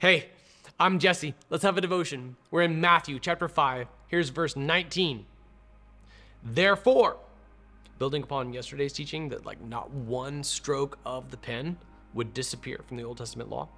Hey, 0.00 0.30
I'm 0.78 0.98
Jesse. 0.98 1.34
Let's 1.50 1.62
have 1.62 1.76
a 1.76 1.82
devotion. 1.82 2.36
We're 2.50 2.62
in 2.62 2.80
Matthew 2.80 3.18
chapter 3.18 3.48
5. 3.48 3.86
Here's 4.06 4.30
verse 4.30 4.56
19. 4.56 5.26
Therefore, 6.42 7.18
building 7.98 8.22
upon 8.22 8.54
yesterday's 8.54 8.94
teaching 8.94 9.28
that 9.28 9.44
like 9.44 9.60
not 9.60 9.90
one 9.90 10.42
stroke 10.42 10.98
of 11.04 11.30
the 11.30 11.36
pen 11.36 11.76
would 12.14 12.32
disappear 12.32 12.80
from 12.88 12.96
the 12.96 13.02
Old 13.02 13.18
Testament 13.18 13.50
law. 13.50 13.68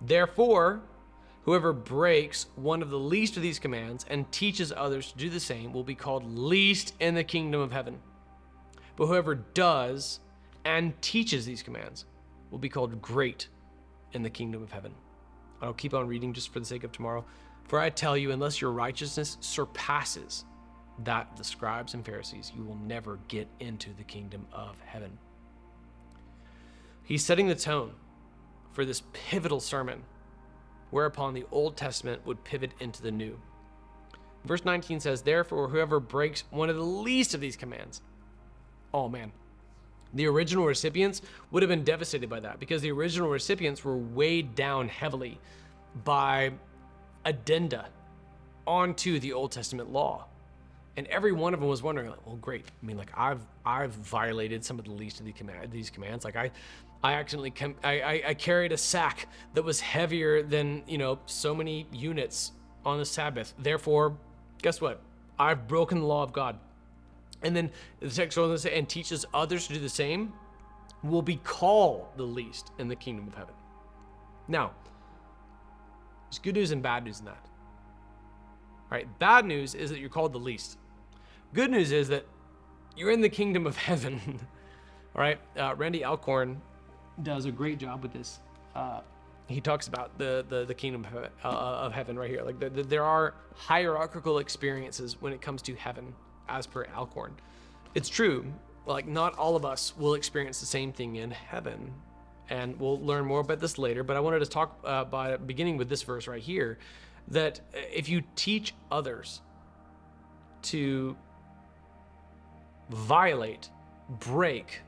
Therefore, 0.00 0.80
whoever 1.42 1.72
breaks 1.72 2.46
one 2.54 2.80
of 2.80 2.90
the 2.90 2.96
least 2.96 3.36
of 3.36 3.42
these 3.42 3.58
commands 3.58 4.06
and 4.08 4.30
teaches 4.30 4.72
others 4.76 5.10
to 5.10 5.18
do 5.18 5.28
the 5.28 5.40
same 5.40 5.72
will 5.72 5.82
be 5.82 5.96
called 5.96 6.24
least 6.38 6.94
in 7.00 7.16
the 7.16 7.24
kingdom 7.24 7.60
of 7.60 7.72
heaven. 7.72 7.98
But 8.94 9.06
whoever 9.06 9.34
does 9.34 10.20
and 10.64 10.92
teaches 11.02 11.44
these 11.44 11.64
commands 11.64 12.04
will 12.52 12.60
be 12.60 12.68
called 12.68 13.02
great 13.02 13.48
in 14.12 14.22
the 14.22 14.30
kingdom 14.30 14.62
of 14.62 14.70
heaven. 14.70 14.94
I'll 15.62 15.72
keep 15.72 15.94
on 15.94 16.06
reading 16.06 16.32
just 16.32 16.52
for 16.52 16.60
the 16.60 16.66
sake 16.66 16.84
of 16.84 16.92
tomorrow. 16.92 17.24
For 17.64 17.80
I 17.80 17.90
tell 17.90 18.16
you, 18.16 18.30
unless 18.30 18.60
your 18.60 18.70
righteousness 18.70 19.36
surpasses 19.40 20.44
that 21.04 21.28
of 21.32 21.38
the 21.38 21.44
scribes 21.44 21.94
and 21.94 22.04
Pharisees, 22.04 22.52
you 22.56 22.62
will 22.64 22.76
never 22.76 23.18
get 23.28 23.48
into 23.60 23.90
the 23.96 24.04
kingdom 24.04 24.46
of 24.52 24.78
heaven. 24.80 25.18
He's 27.02 27.24
setting 27.24 27.48
the 27.48 27.54
tone 27.54 27.92
for 28.72 28.84
this 28.84 29.02
pivotal 29.12 29.60
sermon, 29.60 30.02
whereupon 30.90 31.34
the 31.34 31.46
Old 31.50 31.76
Testament 31.76 32.24
would 32.26 32.44
pivot 32.44 32.72
into 32.80 33.02
the 33.02 33.10
New. 33.10 33.38
Verse 34.44 34.64
19 34.64 35.00
says, 35.00 35.22
Therefore, 35.22 35.68
whoever 35.68 35.98
breaks 35.98 36.44
one 36.50 36.70
of 36.70 36.76
the 36.76 36.82
least 36.82 37.34
of 37.34 37.40
these 37.40 37.56
commands, 37.56 38.00
oh 38.94 39.08
man, 39.08 39.32
the 40.14 40.26
original 40.26 40.64
recipients 40.64 41.22
would 41.50 41.62
have 41.62 41.68
been 41.68 41.84
devastated 41.84 42.28
by 42.28 42.40
that 42.40 42.58
because 42.58 42.82
the 42.82 42.90
original 42.90 43.28
recipients 43.28 43.84
were 43.84 43.96
weighed 43.96 44.54
down 44.54 44.88
heavily 44.88 45.38
by 46.04 46.52
addenda 47.24 47.88
onto 48.66 49.18
the 49.18 49.32
Old 49.32 49.52
Testament 49.52 49.92
law. 49.92 50.26
And 50.96 51.06
every 51.08 51.32
one 51.32 51.52
of 51.52 51.60
them 51.60 51.68
was 51.68 51.82
wondering, 51.82 52.08
like, 52.08 52.26
well, 52.26 52.36
great. 52.36 52.64
I 52.82 52.86
mean, 52.86 52.96
like 52.96 53.10
I've 53.16 53.42
I've 53.66 53.92
violated 53.92 54.64
some 54.64 54.78
of 54.78 54.86
the 54.86 54.92
least 54.92 55.20
of 55.20 55.26
the 55.26 55.32
command, 55.32 55.70
these 55.70 55.90
commands. 55.90 56.24
Like 56.24 56.36
I, 56.36 56.50
I 57.02 57.14
accidentally 57.14 57.50
com- 57.50 57.76
I, 57.84 58.00
I, 58.00 58.22
I 58.28 58.34
carried 58.34 58.72
a 58.72 58.78
sack 58.78 59.28
that 59.52 59.62
was 59.62 59.80
heavier 59.80 60.42
than 60.42 60.82
you 60.88 60.96
know 60.96 61.18
so 61.26 61.54
many 61.54 61.86
units 61.92 62.52
on 62.84 62.98
the 62.98 63.04
Sabbath. 63.04 63.52
Therefore, 63.58 64.16
guess 64.62 64.80
what? 64.80 65.02
I've 65.38 65.68
broken 65.68 66.00
the 66.00 66.06
law 66.06 66.22
of 66.22 66.32
God. 66.32 66.58
And 67.42 67.54
then 67.54 67.70
the 68.00 68.08
text 68.08 68.36
goes 68.36 68.48
on 68.48 68.56
to 68.56 68.58
say, 68.58 68.78
and 68.78 68.88
teaches 68.88 69.24
others 69.34 69.66
to 69.68 69.74
do 69.74 69.80
the 69.80 69.88
same, 69.88 70.32
will 71.02 71.22
be 71.22 71.36
called 71.36 72.06
the 72.16 72.24
least 72.24 72.72
in 72.78 72.88
the 72.88 72.96
kingdom 72.96 73.28
of 73.28 73.34
heaven. 73.34 73.54
Now, 74.48 74.72
there's 76.24 76.38
good 76.38 76.54
news 76.54 76.70
and 76.70 76.82
bad 76.82 77.04
news 77.04 77.20
in 77.20 77.26
that. 77.26 77.46
All 78.90 78.98
right, 78.98 79.18
bad 79.18 79.44
news 79.44 79.74
is 79.74 79.90
that 79.90 79.98
you're 79.98 80.08
called 80.08 80.32
the 80.32 80.38
least. 80.38 80.78
Good 81.52 81.70
news 81.70 81.92
is 81.92 82.08
that 82.08 82.26
you're 82.96 83.10
in 83.10 83.20
the 83.20 83.28
kingdom 83.28 83.66
of 83.66 83.76
heaven. 83.88 84.20
All 85.14 85.22
right, 85.22 85.38
uh, 85.56 85.74
Randy 85.76 86.04
Alcorn 86.04 86.60
does 87.22 87.46
a 87.46 87.50
great 87.50 87.78
job 87.78 88.02
with 88.02 88.12
this. 88.12 88.40
Uh, 88.74 89.00
he 89.48 89.60
talks 89.60 89.88
about 89.88 90.18
the 90.18 90.44
the, 90.48 90.64
the 90.64 90.74
kingdom 90.74 91.04
of 91.04 91.14
uh, 91.14 91.48
of 91.48 91.92
heaven 91.92 92.18
right 92.18 92.30
here. 92.30 92.42
Like 92.42 92.58
the, 92.58 92.68
the, 92.68 92.82
there 92.82 93.04
are 93.04 93.34
hierarchical 93.54 94.38
experiences 94.38 95.16
when 95.20 95.32
it 95.32 95.40
comes 95.40 95.62
to 95.62 95.74
heaven, 95.74 96.14
as 96.48 96.66
per 96.66 96.86
Alcorn. 96.94 97.34
It's 97.94 98.08
true. 98.08 98.44
Like 98.86 99.06
not 99.06 99.36
all 99.36 99.56
of 99.56 99.64
us 99.64 99.96
will 99.96 100.14
experience 100.14 100.60
the 100.60 100.66
same 100.66 100.92
thing 100.92 101.16
in 101.16 101.30
heaven, 101.30 101.92
and 102.48 102.78
we'll 102.78 103.00
learn 103.00 103.24
more 103.24 103.40
about 103.40 103.58
this 103.58 103.78
later. 103.78 104.04
But 104.04 104.16
I 104.16 104.20
wanted 104.20 104.40
to 104.40 104.46
talk 104.46 104.78
uh, 104.84 105.04
by 105.04 105.36
beginning 105.36 105.76
with 105.76 105.88
this 105.88 106.02
verse 106.02 106.28
right 106.28 106.42
here, 106.42 106.78
that 107.28 107.60
if 107.72 108.08
you 108.08 108.22
teach 108.36 108.74
others 108.90 109.40
to 110.62 111.16
violate, 112.90 113.68
break 114.08 114.80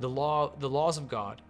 the 0.00 0.08
law, 0.08 0.52
the 0.58 0.68
laws 0.68 0.98
of 0.98 1.08
God, 1.08 1.40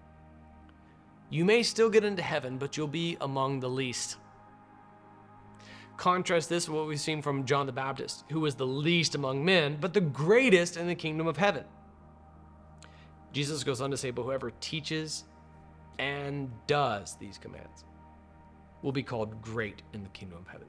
you 1.31 1.45
may 1.45 1.63
still 1.63 1.89
get 1.89 2.05
into 2.05 2.23
heaven, 2.23 2.59
but 2.59 2.77
you'll 2.77 2.87
be 2.87 3.17
among 3.23 3.61
the 3.61 3.69
least. 3.69 4.19
Contrast 5.97 6.49
this 6.49 6.69
with 6.69 6.77
what 6.77 6.89
we've 6.89 7.01
seen 7.01 7.23
from 7.23 7.45
John 7.45 7.67
the 7.67 7.73
Baptist, 7.73 8.25
who 8.31 8.41
was 8.41 8.57
the 8.57 8.67
least 8.67 9.15
among 9.15 9.45
men, 9.45 9.79
but 9.81 9.95
the 9.95 10.01
greatest 10.01 10.77
in 10.77 10.87
the 10.87 10.95
kingdom 10.95 11.27
of 11.27 11.37
heaven. 11.37 11.65
Jesus 13.33 13.65
goes 13.65 13.81
on 13.81 13.91
to 13.91 13.97
say, 13.97 14.11
But 14.11 14.23
whoever 14.23 14.53
teaches 14.61 15.25
and 15.99 16.51
does 16.67 17.17
these 17.17 17.39
commands 17.39 17.85
will 18.83 18.93
be 18.93 19.03
called 19.03 19.41
great 19.41 19.83
in 19.93 20.03
the 20.03 20.09
kingdom 20.11 20.39
of 20.39 20.47
heaven. 20.47 20.69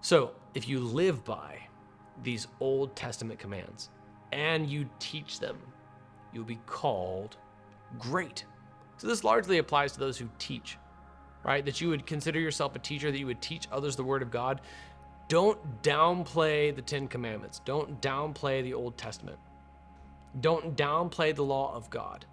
So, 0.00 0.32
if 0.54 0.68
you 0.68 0.80
live 0.80 1.24
by 1.24 1.58
these 2.22 2.48
Old 2.60 2.94
Testament 2.96 3.38
commands 3.38 3.90
and 4.32 4.68
you 4.68 4.88
teach 4.98 5.40
them, 5.40 5.58
you'll 6.32 6.44
be 6.44 6.60
called 6.66 7.36
great. 7.98 8.44
So, 8.96 9.06
this 9.06 9.24
largely 9.24 9.58
applies 9.58 9.92
to 9.92 10.00
those 10.00 10.18
who 10.18 10.28
teach, 10.38 10.78
right? 11.44 11.64
That 11.64 11.80
you 11.80 11.88
would 11.88 12.06
consider 12.06 12.38
yourself 12.38 12.76
a 12.76 12.78
teacher, 12.78 13.10
that 13.10 13.18
you 13.18 13.26
would 13.26 13.40
teach 13.40 13.66
others 13.72 13.96
the 13.96 14.04
Word 14.04 14.22
of 14.22 14.30
God. 14.30 14.60
Don't 15.28 15.82
downplay 15.82 16.74
the 16.74 16.82
Ten 16.82 17.08
Commandments, 17.08 17.60
don't 17.64 18.00
downplay 18.02 18.62
the 18.62 18.74
Old 18.74 18.98
Testament, 18.98 19.38
don't 20.40 20.76
downplay 20.76 21.34
the 21.34 21.44
law 21.44 21.74
of 21.74 21.88
God. 21.90 22.26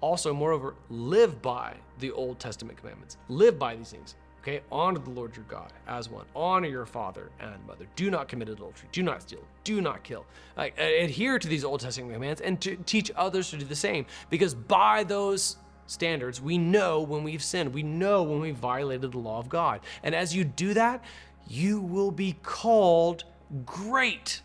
Also, 0.00 0.32
moreover, 0.32 0.74
live 0.88 1.42
by 1.42 1.74
the 1.98 2.10
Old 2.12 2.38
Testament 2.38 2.78
commandments, 2.78 3.16
live 3.28 3.58
by 3.58 3.76
these 3.76 3.90
things. 3.90 4.14
Okay, 4.40 4.60
honor 4.70 5.00
the 5.00 5.10
Lord 5.10 5.36
your 5.36 5.44
God 5.46 5.72
as 5.88 6.08
one. 6.08 6.24
Honor 6.34 6.68
your 6.68 6.86
father 6.86 7.30
and 7.40 7.54
mother. 7.66 7.86
Do 7.96 8.08
not 8.08 8.28
commit 8.28 8.48
adultery. 8.48 8.88
Do 8.92 9.02
not 9.02 9.22
steal. 9.22 9.42
Do 9.64 9.80
not 9.80 10.04
kill. 10.04 10.24
Like, 10.56 10.78
adhere 10.78 11.38
to 11.38 11.48
these 11.48 11.64
Old 11.64 11.80
Testament 11.80 12.14
commands 12.14 12.40
and 12.40 12.60
to 12.62 12.76
teach 12.76 13.10
others 13.16 13.50
to 13.50 13.58
do 13.58 13.64
the 13.64 13.76
same. 13.76 14.06
Because 14.30 14.54
by 14.54 15.02
those 15.04 15.56
standards, 15.88 16.40
we 16.40 16.58
know 16.58 17.00
when 17.00 17.24
we've 17.24 17.42
sinned. 17.42 17.72
We 17.72 17.82
know 17.82 18.22
when 18.22 18.40
we've 18.40 18.56
violated 18.56 19.12
the 19.12 19.18
law 19.18 19.38
of 19.38 19.48
God. 19.48 19.80
And 20.02 20.14
as 20.14 20.34
you 20.34 20.44
do 20.44 20.74
that, 20.74 21.02
you 21.48 21.80
will 21.80 22.10
be 22.10 22.36
called 22.42 23.24
great 23.64 24.42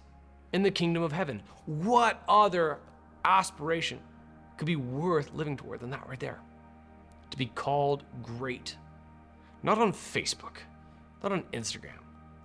in 0.54 0.64
the 0.64 0.72
kingdom 0.72 1.04
of 1.04 1.12
heaven. 1.12 1.44
What 1.66 2.24
other 2.28 2.80
aspiration 3.26 4.00
could 4.58 4.66
be 4.66 4.76
worth 4.76 5.34
living 5.34 5.58
toward 5.58 5.82
than 5.82 5.90
that 5.92 6.08
right 6.08 6.20
there? 6.20 6.40
To 7.32 7.38
be 7.38 7.48
called 7.48 8.04
great. 8.22 8.78
Not 9.64 9.78
on 9.78 9.92
Facebook, 9.92 10.58
not 11.22 11.32
on 11.32 11.44
Instagram, 11.54 12.00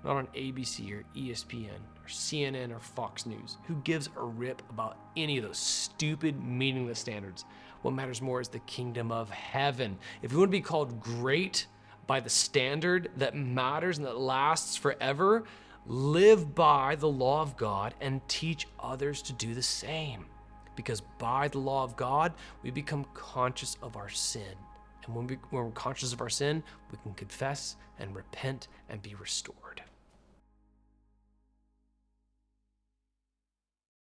not 0.04 0.16
on 0.16 0.26
ABC 0.28 0.92
or 0.92 1.04
ESPN 1.16 1.78
or 2.02 2.08
CNN 2.08 2.74
or 2.74 2.78
Fox 2.78 3.26
News. 3.26 3.58
Who 3.66 3.74
gives 3.82 4.08
a 4.16 4.22
rip 4.22 4.62
about 4.70 4.96
any 5.16 5.38
of 5.38 5.44
those 5.44 5.58
stupid, 5.58 6.42
meaningless 6.42 6.98
standards? 6.98 7.44
What 7.82 7.94
matters 7.94 8.20
more 8.20 8.40
is 8.40 8.48
the 8.48 8.58
kingdom 8.60 9.12
of 9.12 9.30
heaven. 9.30 9.98
If 10.22 10.32
you 10.32 10.38
want 10.38 10.48
to 10.48 10.58
be 10.58 10.60
called 10.60 11.00
great 11.00 11.66
by 12.06 12.20
the 12.20 12.30
standard 12.30 13.10
that 13.16 13.36
matters 13.36 13.98
and 13.98 14.06
that 14.06 14.18
lasts 14.18 14.76
forever, 14.76 15.44
live 15.86 16.54
by 16.54 16.96
the 16.96 17.08
law 17.08 17.42
of 17.42 17.56
God 17.56 17.94
and 18.00 18.26
teach 18.28 18.66
others 18.80 19.22
to 19.22 19.32
do 19.32 19.54
the 19.54 19.62
same. 19.62 20.26
Because 20.76 21.00
by 21.18 21.48
the 21.48 21.58
law 21.58 21.84
of 21.84 21.96
God, 21.96 22.32
we 22.62 22.70
become 22.70 23.04
conscious 23.14 23.76
of 23.82 23.96
our 23.96 24.08
sin 24.08 24.54
and 25.08 25.16
when, 25.16 25.26
we, 25.26 25.38
when 25.50 25.64
we're 25.64 25.70
conscious 25.70 26.12
of 26.12 26.20
our 26.20 26.28
sin, 26.28 26.62
we 26.92 26.98
can 27.02 27.14
confess 27.14 27.76
and 27.98 28.14
repent 28.14 28.68
and 28.88 29.02
be 29.02 29.14
restored. 29.14 29.82